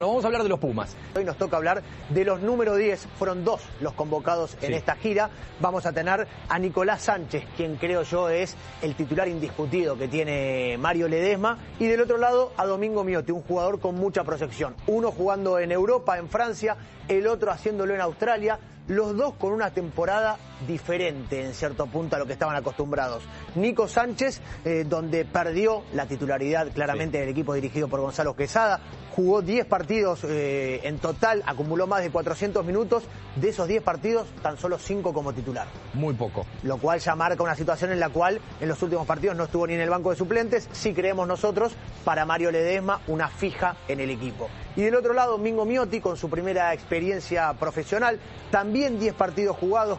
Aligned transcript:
Vamos 0.00 0.22
a 0.22 0.28
hablar 0.28 0.44
de 0.44 0.48
los 0.48 0.60
Pumas. 0.60 0.94
Hoy 1.16 1.24
nos 1.24 1.36
toca 1.36 1.56
hablar 1.56 1.82
de 2.10 2.24
los 2.24 2.40
número 2.40 2.76
10. 2.76 3.08
Fueron 3.18 3.44
dos 3.44 3.62
los 3.80 3.94
convocados 3.94 4.56
en 4.62 4.72
esta 4.74 4.94
gira. 4.94 5.28
Vamos 5.58 5.86
a 5.86 5.92
tener 5.92 6.28
a 6.48 6.58
Nicolás 6.60 7.02
Sánchez, 7.02 7.42
quien 7.56 7.74
creo 7.74 8.04
yo 8.04 8.28
es 8.28 8.54
el 8.80 8.94
titular 8.94 9.26
indiscutido 9.26 9.98
que 9.98 10.06
tiene 10.06 10.78
Mario 10.78 11.08
Ledesma. 11.08 11.58
Y 11.80 11.88
del 11.88 12.00
otro 12.00 12.16
lado 12.16 12.52
a 12.56 12.64
Domingo 12.64 13.02
Miotti, 13.02 13.32
un 13.32 13.42
jugador 13.42 13.80
con 13.80 13.96
mucha 13.96 14.22
proyección. 14.22 14.76
Uno 14.86 15.10
jugando 15.10 15.58
en 15.58 15.72
Europa, 15.72 16.16
en 16.16 16.28
Francia, 16.28 16.76
el 17.08 17.26
otro 17.26 17.50
haciéndolo 17.50 17.92
en 17.92 18.00
Australia. 18.00 18.60
Los 18.86 19.16
dos 19.16 19.34
con 19.34 19.52
una 19.52 19.72
temporada 19.72 20.38
diferente 20.66 21.44
en 21.44 21.54
cierto 21.54 21.86
punto 21.86 22.16
a 22.16 22.18
lo 22.18 22.26
que 22.26 22.32
estaban 22.32 22.56
acostumbrados. 22.56 23.22
Nico 23.54 23.88
Sánchez, 23.88 24.40
eh, 24.64 24.84
donde 24.86 25.24
perdió 25.24 25.82
la 25.92 26.06
titularidad 26.06 26.72
claramente 26.72 27.18
del 27.18 27.28
equipo 27.28 27.54
dirigido 27.54 27.88
por 27.88 28.00
Gonzalo 28.00 28.34
Quesada, 28.34 28.80
jugó 29.14 29.42
10 29.42 29.66
partidos 29.66 30.20
eh, 30.24 30.80
en 30.84 30.98
total, 30.98 31.42
acumuló 31.44 31.86
más 31.86 32.02
de 32.02 32.10
400 32.10 32.64
minutos, 32.64 33.02
de 33.34 33.48
esos 33.48 33.66
10 33.66 33.82
partidos 33.82 34.28
tan 34.42 34.56
solo 34.58 34.78
5 34.78 35.12
como 35.12 35.32
titular, 35.32 35.66
Muy 35.94 36.14
poco. 36.14 36.46
lo 36.62 36.78
cual 36.78 37.00
ya 37.00 37.16
marca 37.16 37.42
una 37.42 37.56
situación 37.56 37.90
en 37.90 37.98
la 37.98 38.10
cual 38.10 38.40
en 38.60 38.68
los 38.68 38.80
últimos 38.82 39.06
partidos 39.06 39.36
no 39.36 39.44
estuvo 39.44 39.66
ni 39.66 39.74
en 39.74 39.80
el 39.80 39.90
banco 39.90 40.10
de 40.10 40.16
suplentes, 40.16 40.68
sí 40.72 40.94
creemos 40.94 41.26
nosotros, 41.26 41.72
para 42.04 42.24
Mario 42.26 42.50
Ledesma 42.52 43.00
una 43.08 43.28
fija 43.28 43.76
en 43.88 44.00
el 44.00 44.10
equipo. 44.10 44.48
Y 44.76 44.82
del 44.82 44.94
otro 44.94 45.12
lado, 45.12 45.36
Mingo 45.38 45.64
Miotti 45.64 46.00
con 46.00 46.16
su 46.16 46.30
primera 46.30 46.72
experiencia 46.72 47.52
profesional, 47.54 48.20
también 48.52 49.00
10 49.00 49.14
partidos 49.14 49.56
jugados, 49.56 49.98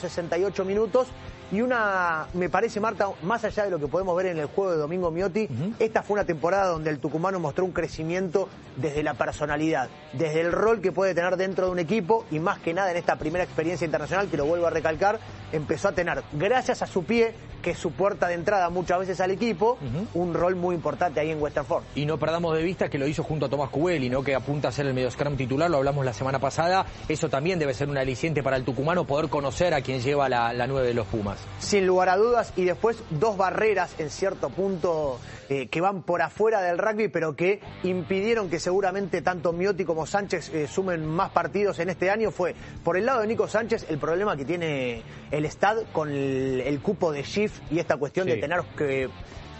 568 0.00 0.64
minutos 0.64 1.08
y 1.52 1.62
una, 1.62 2.26
me 2.34 2.48
parece 2.48 2.78
Marta, 2.78 3.08
más 3.22 3.42
allá 3.44 3.64
de 3.64 3.70
lo 3.70 3.80
que 3.80 3.88
podemos 3.88 4.16
ver 4.16 4.26
en 4.26 4.38
el 4.38 4.46
juego 4.46 4.70
de 4.70 4.76
Domingo 4.76 5.10
Miotti, 5.10 5.48
esta 5.80 6.02
fue 6.02 6.14
una 6.14 6.24
temporada 6.24 6.68
donde 6.68 6.90
el 6.90 7.00
tucumano 7.00 7.40
mostró 7.40 7.64
un 7.64 7.72
crecimiento 7.72 8.48
desde 8.76 9.02
la 9.02 9.14
personalidad, 9.14 9.88
desde 10.12 10.42
el 10.42 10.52
rol 10.52 10.80
que 10.80 10.92
puede 10.92 11.12
tener 11.12 11.36
dentro 11.36 11.66
de 11.66 11.72
un 11.72 11.80
equipo 11.80 12.24
y 12.30 12.38
más 12.38 12.60
que 12.60 12.72
nada 12.72 12.92
en 12.92 12.96
esta 12.96 13.16
primera 13.16 13.42
experiencia 13.42 13.84
internacional, 13.84 14.28
que 14.28 14.36
lo 14.36 14.44
vuelvo 14.46 14.68
a 14.68 14.70
recalcar, 14.70 15.18
empezó 15.52 15.88
a 15.88 15.92
tener, 15.92 16.22
gracias 16.32 16.82
a 16.82 16.86
su 16.86 17.02
pie, 17.02 17.34
que 17.62 17.72
es 17.72 17.78
su 17.78 17.90
puerta 17.90 18.28
de 18.28 18.34
entrada 18.34 18.70
muchas 18.70 19.00
veces 19.00 19.20
al 19.20 19.32
equipo, 19.32 19.76
un 20.14 20.34
rol 20.34 20.54
muy 20.54 20.76
importante 20.76 21.18
ahí 21.18 21.30
en 21.30 21.42
Western 21.42 21.66
Ford. 21.66 21.82
Y 21.96 22.06
no 22.06 22.16
perdamos 22.16 22.56
de 22.56 22.62
vista 22.62 22.88
que 22.88 22.98
lo 22.98 23.08
hizo 23.08 23.24
junto 23.24 23.46
a 23.46 23.48
Tomás 23.48 23.70
Cubeli, 23.70 24.08
¿no? 24.08 24.22
que 24.22 24.36
apunta 24.36 24.68
a 24.68 24.72
ser 24.72 24.86
el 24.86 24.94
medio 24.94 25.10
scrum 25.10 25.36
titular, 25.36 25.68
lo 25.68 25.78
hablamos 25.78 26.04
la 26.04 26.12
semana 26.12 26.38
pasada. 26.38 26.86
Eso 27.08 27.28
también 27.28 27.58
debe 27.58 27.74
ser 27.74 27.88
un 27.88 27.98
aliciente 27.98 28.42
para 28.42 28.56
el 28.56 28.64
tucumano 28.64 29.04
poder 29.04 29.28
conocer 29.28 29.74
a 29.74 29.82
quien 29.82 29.89
lleva 29.98 30.28
la, 30.28 30.52
la 30.52 30.66
nueve 30.66 30.86
de 30.88 30.94
los 30.94 31.06
Pumas. 31.08 31.38
Sin 31.58 31.86
lugar 31.86 32.08
a 32.10 32.16
dudas, 32.16 32.52
y 32.56 32.64
después 32.64 33.02
dos 33.10 33.36
barreras 33.36 33.94
en 33.98 34.10
cierto 34.10 34.50
punto 34.50 35.18
eh, 35.48 35.66
que 35.68 35.80
van 35.80 36.02
por 36.02 36.22
afuera 36.22 36.60
del 36.62 36.78
rugby, 36.78 37.08
pero 37.08 37.34
que 37.34 37.60
impidieron 37.82 38.48
que 38.48 38.60
seguramente 38.60 39.22
tanto 39.22 39.52
Miotti 39.52 39.84
como 39.84 40.06
Sánchez 40.06 40.50
eh, 40.54 40.66
sumen 40.68 41.04
más 41.04 41.30
partidos 41.30 41.78
en 41.80 41.90
este 41.90 42.10
año, 42.10 42.30
fue 42.30 42.54
por 42.84 42.96
el 42.96 43.06
lado 43.06 43.22
de 43.22 43.26
Nico 43.26 43.48
Sánchez 43.48 43.86
el 43.90 43.98
problema 43.98 44.36
que 44.36 44.44
tiene 44.44 45.02
el 45.30 45.44
Stad 45.46 45.78
con 45.92 46.10
el, 46.10 46.60
el 46.60 46.80
cupo 46.80 47.10
de 47.10 47.22
shift 47.22 47.60
y 47.72 47.78
esta 47.80 47.96
cuestión 47.96 48.26
Sí. 48.26 48.32
de 48.34 48.38
tener 48.38 48.60
que 48.76 49.08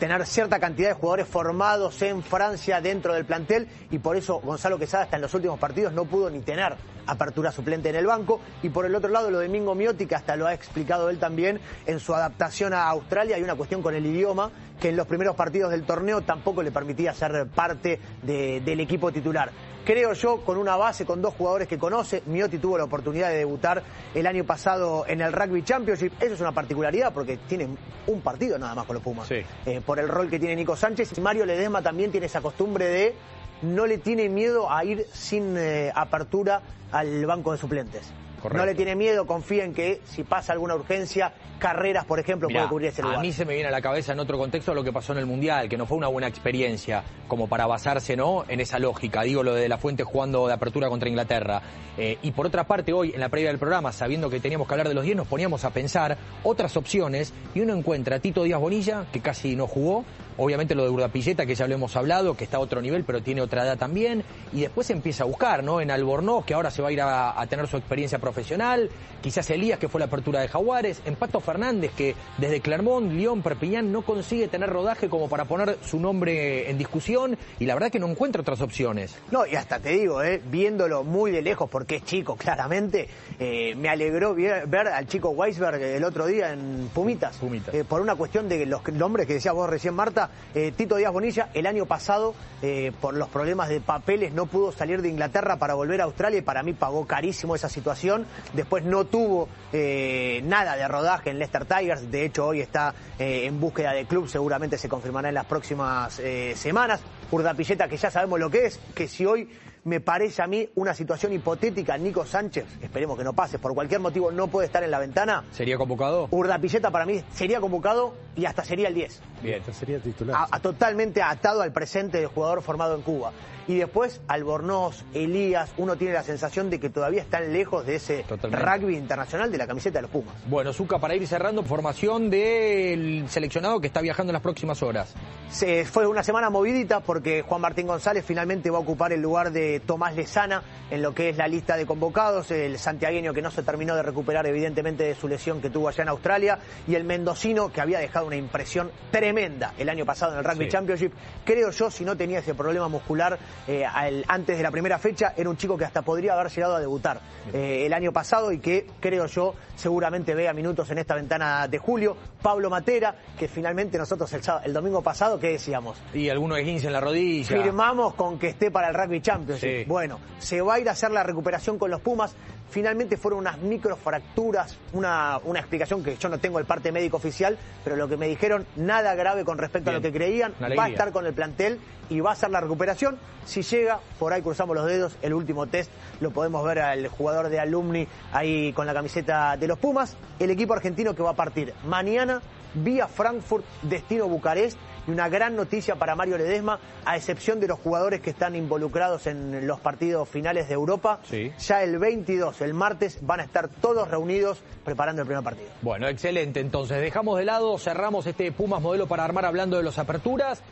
tener 0.00 0.26
cierta 0.26 0.58
cantidad 0.58 0.88
de 0.88 0.94
jugadores 0.94 1.28
formados 1.28 2.02
en 2.02 2.22
Francia 2.24 2.80
dentro 2.80 3.14
del 3.14 3.24
plantel 3.26 3.68
y 3.90 3.98
por 3.98 4.16
eso 4.16 4.40
Gonzalo 4.40 4.78
Quesada 4.78 5.04
hasta 5.04 5.16
en 5.16 5.22
los 5.22 5.34
últimos 5.34 5.60
partidos 5.60 5.92
no 5.92 6.06
pudo 6.06 6.30
ni 6.30 6.40
tener 6.40 6.74
apertura 7.06 7.52
suplente 7.52 7.90
en 7.90 7.96
el 7.96 8.06
banco 8.06 8.40
y 8.62 8.70
por 8.70 8.86
el 8.86 8.94
otro 8.94 9.10
lado 9.10 9.30
lo 9.30 9.38
de 9.38 9.48
Mingo 9.48 9.74
Miotti 9.74 10.06
que 10.06 10.14
hasta 10.14 10.36
lo 10.36 10.46
ha 10.46 10.54
explicado 10.54 11.10
él 11.10 11.18
también 11.18 11.60
en 11.86 12.00
su 12.00 12.14
adaptación 12.14 12.72
a 12.72 12.88
Australia 12.88 13.36
hay 13.36 13.42
una 13.42 13.54
cuestión 13.56 13.82
con 13.82 13.94
el 13.94 14.06
idioma 14.06 14.50
que 14.80 14.88
en 14.88 14.96
los 14.96 15.06
primeros 15.06 15.36
partidos 15.36 15.70
del 15.70 15.82
torneo 15.84 16.22
tampoco 16.22 16.62
le 16.62 16.72
permitía 16.72 17.12
ser 17.12 17.46
parte 17.54 18.00
de- 18.22 18.62
del 18.64 18.80
equipo 18.80 19.12
titular. 19.12 19.50
Creo 19.84 20.12
yo, 20.12 20.42
con 20.44 20.58
una 20.58 20.76
base, 20.76 21.06
con 21.06 21.22
dos 21.22 21.34
jugadores 21.34 21.66
que 21.66 21.78
conoce, 21.78 22.22
Miotti 22.26 22.58
tuvo 22.58 22.76
la 22.76 22.84
oportunidad 22.84 23.30
de 23.30 23.38
debutar 23.38 23.82
el 24.14 24.26
año 24.26 24.44
pasado 24.44 25.04
en 25.08 25.20
el 25.20 25.32
Rugby 25.32 25.62
Championship. 25.62 26.12
Eso 26.20 26.34
es 26.34 26.40
una 26.40 26.52
particularidad 26.52 27.12
porque 27.12 27.38
tiene 27.48 27.68
un 28.06 28.20
partido 28.20 28.58
nada 28.58 28.74
más 28.74 28.84
con 28.84 28.94
los 28.94 29.02
Pumas. 29.02 29.26
Sí. 29.26 29.42
Eh, 29.66 29.80
por 29.84 29.98
el 29.98 30.08
rol 30.08 30.28
que 30.28 30.38
tiene 30.38 30.54
Nico 30.54 30.76
Sánchez. 30.76 31.16
Y 31.16 31.20
Mario 31.20 31.46
Ledesma 31.46 31.80
también 31.82 32.10
tiene 32.10 32.26
esa 32.26 32.40
costumbre 32.40 32.86
de 32.86 33.14
no 33.62 33.86
le 33.86 33.98
tiene 33.98 34.28
miedo 34.28 34.70
a 34.70 34.84
ir 34.84 35.06
sin 35.12 35.56
eh, 35.56 35.90
apertura 35.94 36.62
al 36.92 37.24
banco 37.26 37.52
de 37.52 37.58
suplentes. 37.58 38.12
Correcto. 38.40 38.58
No 38.58 38.66
le 38.66 38.74
tiene 38.74 38.96
miedo, 38.96 39.26
confía 39.26 39.64
en 39.64 39.74
que 39.74 40.00
si 40.04 40.24
pasa 40.24 40.52
alguna 40.52 40.74
urgencia, 40.74 41.32
carreras, 41.58 42.04
por 42.04 42.18
ejemplo, 42.18 42.48
Mirá, 42.48 42.60
puede 42.60 42.68
cubrir 42.70 42.88
ese 42.88 43.02
lugar. 43.02 43.18
a 43.18 43.22
mí 43.22 43.32
se 43.32 43.44
me 43.44 43.54
viene 43.54 43.68
a 43.68 43.70
la 43.70 43.82
cabeza 43.82 44.12
en 44.12 44.20
otro 44.20 44.38
contexto 44.38 44.74
lo 44.74 44.82
que 44.82 44.92
pasó 44.92 45.12
en 45.12 45.18
el 45.18 45.26
Mundial, 45.26 45.68
que 45.68 45.76
no 45.76 45.86
fue 45.86 45.98
una 45.98 46.08
buena 46.08 46.26
experiencia 46.26 47.04
como 47.28 47.48
para 47.48 47.66
basarse 47.66 48.16
¿no? 48.16 48.44
en 48.48 48.60
esa 48.60 48.78
lógica. 48.78 49.22
Digo 49.22 49.42
lo 49.42 49.54
de 49.54 49.68
la 49.68 49.78
fuente 49.78 50.02
jugando 50.02 50.46
de 50.46 50.54
apertura 50.54 50.88
contra 50.88 51.08
Inglaterra. 51.08 51.62
Eh, 51.96 52.18
y 52.22 52.32
por 52.32 52.46
otra 52.46 52.64
parte, 52.64 52.92
hoy 52.92 53.12
en 53.14 53.20
la 53.20 53.28
previa 53.28 53.50
del 53.50 53.58
programa, 53.58 53.92
sabiendo 53.92 54.30
que 54.30 54.40
teníamos 54.40 54.66
que 54.66 54.74
hablar 54.74 54.88
de 54.88 54.94
los 54.94 55.04
10, 55.04 55.16
nos 55.16 55.28
poníamos 55.28 55.64
a 55.64 55.70
pensar 55.70 56.16
otras 56.42 56.76
opciones 56.76 57.32
y 57.54 57.60
uno 57.60 57.74
encuentra 57.74 58.16
a 58.16 58.18
Tito 58.20 58.42
Díaz 58.42 58.60
Bonilla, 58.60 59.04
que 59.12 59.20
casi 59.20 59.54
no 59.54 59.66
jugó. 59.66 60.04
Obviamente 60.42 60.74
lo 60.74 60.84
de 60.84 60.88
Urdapilleta, 60.88 61.44
que 61.44 61.54
ya 61.54 61.66
lo 61.66 61.74
hemos 61.74 61.94
hablado, 61.96 62.34
que 62.34 62.44
está 62.44 62.56
a 62.56 62.60
otro 62.60 62.80
nivel, 62.80 63.04
pero 63.04 63.22
tiene 63.22 63.42
otra 63.42 63.62
edad 63.62 63.76
también. 63.76 64.24
Y 64.54 64.62
después 64.62 64.88
empieza 64.88 65.24
a 65.24 65.26
buscar, 65.26 65.62
¿no? 65.62 65.82
En 65.82 65.90
Albornoz, 65.90 66.46
que 66.46 66.54
ahora 66.54 66.70
se 66.70 66.80
va 66.80 66.88
a 66.88 66.92
ir 66.92 67.02
a, 67.02 67.38
a 67.38 67.46
tener 67.46 67.66
su 67.66 67.76
experiencia 67.76 68.18
profesional. 68.18 68.88
Quizás 69.20 69.50
Elías, 69.50 69.78
que 69.78 69.88
fue 69.88 69.98
la 69.98 70.06
apertura 70.06 70.40
de 70.40 70.48
Jaguares. 70.48 71.02
En 71.04 71.16
Pato 71.16 71.40
Fernández, 71.40 71.92
que 71.94 72.14
desde 72.38 72.62
Clermont, 72.62 73.12
Lyon, 73.12 73.42
Perpiñán 73.42 73.92
no 73.92 74.00
consigue 74.00 74.48
tener 74.48 74.70
rodaje 74.70 75.10
como 75.10 75.28
para 75.28 75.44
poner 75.44 75.76
su 75.84 76.00
nombre 76.00 76.70
en 76.70 76.78
discusión. 76.78 77.36
Y 77.58 77.66
la 77.66 77.74
verdad 77.74 77.90
que 77.90 77.98
no 77.98 78.08
encuentra 78.08 78.40
otras 78.40 78.62
opciones. 78.62 79.14
No, 79.30 79.46
y 79.46 79.56
hasta 79.56 79.78
te 79.78 79.90
digo, 79.90 80.22
eh, 80.22 80.40
viéndolo 80.42 81.04
muy 81.04 81.32
de 81.32 81.42
lejos, 81.42 81.68
porque 81.68 81.96
es 81.96 82.04
chico, 82.04 82.34
claramente, 82.36 83.08
eh, 83.38 83.74
me 83.74 83.90
alegró 83.90 84.34
ver, 84.34 84.66
ver 84.66 84.88
al 84.88 85.06
chico 85.06 85.28
Weisberg 85.28 85.82
el 85.82 86.04
otro 86.04 86.26
día 86.26 86.54
en 86.54 86.88
Pumitas. 86.94 87.36
Pumitas. 87.36 87.74
Eh, 87.74 87.84
por 87.84 88.00
una 88.00 88.14
cuestión 88.14 88.48
de 88.48 88.64
los 88.64 88.82
nombres 88.88 89.26
que 89.26 89.34
decías 89.34 89.54
vos 89.54 89.68
recién, 89.68 89.92
Marta. 89.92 90.29
Eh, 90.54 90.72
Tito 90.76 90.96
Díaz 90.96 91.12
Bonilla, 91.12 91.48
el 91.54 91.66
año 91.66 91.86
pasado, 91.86 92.34
eh, 92.62 92.92
por 93.00 93.14
los 93.14 93.28
problemas 93.28 93.68
de 93.68 93.80
papeles, 93.80 94.32
no 94.32 94.46
pudo 94.46 94.72
salir 94.72 95.02
de 95.02 95.08
Inglaterra 95.08 95.56
para 95.56 95.74
volver 95.74 96.00
a 96.00 96.04
Australia 96.04 96.38
y 96.38 96.42
para 96.42 96.62
mí 96.62 96.72
pagó 96.72 97.06
carísimo 97.06 97.54
esa 97.54 97.68
situación. 97.68 98.26
Después 98.52 98.84
no 98.84 99.04
tuvo 99.04 99.48
eh, 99.72 100.40
nada 100.44 100.76
de 100.76 100.88
rodaje 100.88 101.30
en 101.30 101.38
Leicester 101.38 101.64
Tigers. 101.64 102.10
De 102.10 102.24
hecho, 102.24 102.46
hoy 102.46 102.60
está 102.60 102.94
en 103.18 103.60
búsqueda 103.60 103.92
de 103.92 104.06
club. 104.06 104.28
Seguramente 104.28 104.78
se 104.78 104.88
confirmará 104.88 105.28
en 105.28 105.34
las 105.34 105.44
próximas 105.44 106.20
semanas. 106.54 107.00
Urdapilleta, 107.30 107.86
que 107.86 107.96
ya 107.96 108.10
sabemos 108.10 108.40
lo 108.40 108.50
que 108.50 108.66
es, 108.66 108.80
que 108.94 109.06
si 109.06 109.26
hoy 109.26 109.48
me 109.84 110.00
parece 110.00 110.42
a 110.42 110.46
mí 110.46 110.68
una 110.74 110.94
situación 110.94 111.32
hipotética, 111.32 111.96
Nico 111.96 112.24
Sánchez, 112.26 112.66
esperemos 112.82 113.16
que 113.18 113.24
no 113.24 113.32
pase, 113.32 113.58
por 113.58 113.74
cualquier 113.74 114.00
motivo 114.00 114.30
no 114.30 114.48
puede 114.48 114.66
estar 114.66 114.82
en 114.84 114.90
la 114.90 114.98
ventana. 114.98 115.44
¿Sería 115.52 115.76
convocado? 115.78 116.28
Urdapilleta 116.30 116.90
para 116.90 117.06
mí 117.06 117.22
sería 117.32 117.60
convocado 117.60 118.14
y 118.36 118.44
hasta 118.44 118.64
sería 118.64 118.88
el 118.88 118.94
10. 118.94 119.20
Bien. 119.42 119.58
Este 119.58 119.72
sería 119.72 119.98
titular. 120.00 120.36
A- 120.36 120.48
a 120.56 120.60
totalmente 120.60 121.22
atado 121.22 121.62
al 121.62 121.72
presente 121.72 122.18
del 122.18 122.26
jugador 122.28 122.62
formado 122.62 122.94
en 122.94 123.02
Cuba. 123.02 123.32
Y 123.68 123.76
después 123.76 124.20
Albornoz, 124.26 125.04
Elías, 125.14 125.70
uno 125.76 125.94
tiene 125.96 126.14
la 126.14 126.24
sensación 126.24 126.70
de 126.70 126.80
que 126.80 126.90
todavía 126.90 127.22
están 127.22 127.52
lejos 127.52 127.86
de 127.86 127.96
ese 127.96 128.24
Totalmente. 128.24 128.66
rugby 128.66 128.96
internacional 128.96 129.52
de 129.52 129.58
la 129.58 129.66
camiseta 129.66 129.98
de 129.98 130.02
los 130.02 130.10
Pumas. 130.10 130.34
Bueno, 130.46 130.72
Zuka, 130.72 130.98
para 130.98 131.14
ir 131.14 131.24
cerrando, 131.28 131.62
formación 131.62 132.30
del 132.30 133.26
seleccionado 133.28 133.80
que 133.80 133.86
está 133.86 134.00
viajando 134.00 134.30
en 134.30 134.34
las 134.34 134.42
próximas 134.42 134.82
horas. 134.82 135.14
Se 135.50 135.84
fue 135.84 136.06
una 136.08 136.24
semana 136.24 136.50
movidita 136.50 136.98
porque 137.00 137.42
Juan 137.42 137.60
Martín 137.60 137.86
González 137.86 138.24
finalmente 138.26 138.70
va 138.70 138.78
a 138.78 138.80
ocupar 138.80 139.12
el 139.12 139.20
lugar 139.20 139.52
de 139.52 139.69
Tomás 139.78 140.16
Lezana 140.16 140.62
en 140.90 141.02
lo 141.02 141.14
que 141.14 141.28
es 141.28 141.36
la 141.36 141.46
lista 141.46 141.76
de 141.76 141.86
convocados, 141.86 142.50
el 142.50 142.76
santiagueño 142.78 143.32
que 143.32 143.42
no 143.42 143.52
se 143.52 143.62
terminó 143.62 143.94
de 143.94 144.02
recuperar 144.02 144.44
evidentemente 144.48 145.04
de 145.04 145.14
su 145.14 145.28
lesión 145.28 145.60
que 145.60 145.70
tuvo 145.70 145.86
allá 145.88 146.02
en 146.02 146.08
Australia 146.08 146.58
y 146.88 146.96
el 146.96 147.04
mendocino 147.04 147.70
que 147.70 147.80
había 147.80 148.00
dejado 148.00 148.26
una 148.26 148.34
impresión 148.36 148.90
tremenda 149.12 149.74
el 149.78 149.88
año 149.88 150.04
pasado 150.04 150.32
en 150.32 150.38
el 150.38 150.44
Rugby 150.44 150.64
Sí. 150.64 150.70
Championship. 150.70 151.12
Creo 151.44 151.70
yo, 151.70 151.90
si 151.90 152.04
no 152.04 152.16
tenía 152.16 152.40
ese 152.40 152.54
problema 152.54 152.88
muscular 152.88 153.38
eh, 153.68 153.84
al- 153.84 154.24
antes 154.26 154.56
de 154.56 154.62
la 154.64 154.70
primera 154.72 154.98
fecha, 154.98 155.34
era 155.36 155.48
un 155.48 155.56
chico 155.56 155.76
que 155.76 155.84
hasta 155.84 156.02
podría 156.02 156.32
haber 156.34 156.50
llegado 156.50 156.74
a 156.74 156.80
debutar 156.80 157.20
eh, 157.52 157.84
el 157.86 157.92
año 157.92 158.12
pasado 158.12 158.50
y 158.50 158.58
que 158.58 158.86
creo 158.98 159.26
yo 159.26 159.54
seguramente 159.76 160.34
vea 160.34 160.52
minutos 160.52 160.90
en 160.90 160.98
esta 160.98 161.14
ventana 161.14 161.68
de 161.68 161.78
julio. 161.78 162.16
Pablo 162.42 162.70
Matera, 162.70 163.14
que 163.38 163.48
finalmente 163.48 163.98
nosotros 163.98 164.32
el, 164.64 164.72
domingo 164.72 165.02
pasado, 165.02 165.38
¿qué 165.38 165.48
decíamos? 165.48 166.00
Y 166.14 166.30
alguno 166.30 166.54
de 166.54 166.64
15 166.64 166.86
en 166.86 166.92
la 166.94 167.00
rodilla. 167.00 167.62
Firmamos 167.62 168.14
con 168.14 168.38
que 168.38 168.48
esté 168.48 168.70
para 168.70 168.88
el 168.88 168.94
Rugby 168.94 169.20
Championship. 169.20 169.59
Sí. 169.60 169.84
Bueno, 169.86 170.18
se 170.38 170.60
va 170.60 170.74
a 170.74 170.80
ir 170.80 170.88
a 170.88 170.92
hacer 170.92 171.10
la 171.10 171.22
recuperación 171.22 171.78
con 171.78 171.90
los 171.90 172.00
Pumas. 172.00 172.34
Finalmente 172.70 173.16
fueron 173.16 173.40
unas 173.40 173.58
microfracturas, 173.58 174.78
una, 174.92 175.40
una 175.44 175.58
explicación 175.58 176.04
que 176.04 176.16
yo 176.16 176.28
no 176.28 176.38
tengo 176.38 176.60
el 176.60 176.66
parte 176.66 176.92
médico 176.92 177.16
oficial, 177.16 177.58
pero 177.82 177.96
lo 177.96 178.08
que 178.08 178.16
me 178.16 178.28
dijeron, 178.28 178.64
nada 178.76 179.14
grave 179.16 179.44
con 179.44 179.58
respecto 179.58 179.90
a 179.90 179.92
lo 179.92 180.00
que 180.00 180.12
creían. 180.12 180.54
Va 180.78 180.84
a 180.84 180.88
estar 180.88 181.10
con 181.10 181.26
el 181.26 181.34
plantel 181.34 181.80
y 182.08 182.20
va 182.20 182.30
a 182.30 182.32
hacer 182.34 182.50
la 182.50 182.60
recuperación. 182.60 183.18
Si 183.44 183.62
llega, 183.62 183.98
por 184.18 184.32
ahí 184.32 184.42
cruzamos 184.42 184.76
los 184.76 184.86
dedos, 184.86 185.16
el 185.22 185.34
último 185.34 185.66
test 185.66 185.90
lo 186.20 186.30
podemos 186.30 186.64
ver 186.64 186.78
al 186.78 187.08
jugador 187.08 187.48
de 187.48 187.58
Alumni 187.58 188.06
ahí 188.32 188.72
con 188.72 188.86
la 188.86 188.94
camiseta 188.94 189.56
de 189.56 189.66
los 189.66 189.78
Pumas. 189.78 190.16
El 190.38 190.50
equipo 190.50 190.74
argentino 190.74 191.14
que 191.14 191.22
va 191.22 191.30
a 191.30 191.36
partir 191.36 191.74
mañana 191.84 192.40
vía 192.74 193.08
Frankfurt, 193.08 193.64
destino 193.82 194.28
Bucarest 194.28 194.78
y 195.06 195.10
una 195.10 195.28
gran 195.28 195.56
noticia 195.56 195.96
para 195.96 196.14
Mario 196.14 196.38
Ledesma, 196.38 196.78
a 197.04 197.16
excepción 197.16 197.60
de 197.60 197.68
los 197.68 197.78
jugadores 197.78 198.20
que 198.20 198.30
están 198.30 198.54
involucrados 198.56 199.26
en 199.26 199.66
los 199.66 199.80
partidos 199.80 200.28
finales 200.28 200.68
de 200.68 200.74
Europa. 200.74 201.20
Ya 201.58 201.82
el 201.82 201.98
22, 201.98 202.60
el 202.60 202.74
martes, 202.74 203.18
van 203.22 203.40
a 203.40 203.44
estar 203.44 203.68
todos 203.68 204.08
reunidos 204.08 204.58
preparando 204.84 205.22
el 205.22 205.26
primer 205.26 205.44
partido. 205.44 205.68
Bueno, 205.82 206.08
excelente. 206.08 206.60
Entonces, 206.60 207.00
dejamos 207.00 207.38
de 207.38 207.44
lado, 207.44 207.78
cerramos 207.78 208.26
este 208.26 208.52
Pumas 208.52 208.82
modelo 208.82 209.06
para 209.06 209.24
armar 209.24 209.44
hablando 209.44 209.76
de 209.76 209.82
las 209.82 209.98
aperturas. 209.98 210.62